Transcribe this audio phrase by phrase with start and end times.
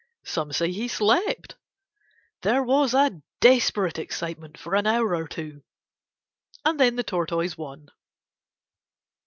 [0.25, 1.57] Some say he slept.
[2.41, 2.95] There was
[3.39, 5.61] desperate excitement for an hour or two,
[6.65, 7.85] and then the Tortoise won.